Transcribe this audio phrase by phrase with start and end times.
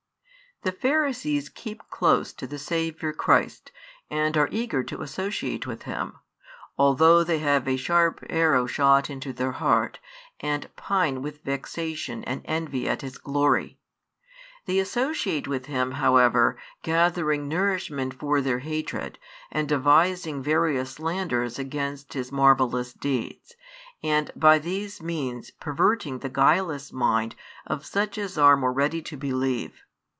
[0.63, 3.71] The Pharisees keep close to the Saviour Christ
[4.11, 6.19] and are eager to associate with Him,
[6.77, 9.97] although they have a sharp arrow shot into their heart,
[10.39, 13.79] and pine with vexation and envy at His glory;
[14.67, 19.17] they associate with Him, however, gathering nourishment for their hatred,
[19.51, 23.55] and devising various slanders against His marvellous deeds,
[24.03, 27.33] and by these means perverting the guileless mind
[27.65, 29.81] of such as are more ready to believe.